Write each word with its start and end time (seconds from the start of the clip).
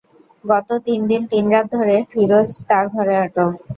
গত 0.45 0.69
তিন 0.85 0.99
দিন 1.09 1.21
তিন 1.31 1.45
রাত 1.53 1.65
ধরে 1.75 1.95
ফিরোজ 2.11 2.49
তার 2.69 2.85
ঘরে 2.93 3.15
আটক। 3.17 3.51